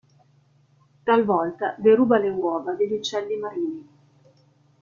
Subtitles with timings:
[1.05, 3.87] Talvolta deruba le uova degli uccelli marini.